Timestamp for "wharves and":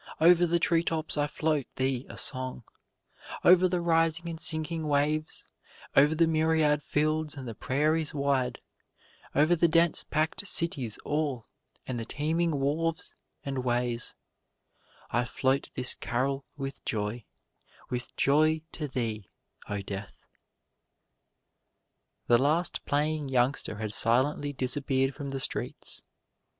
12.53-13.59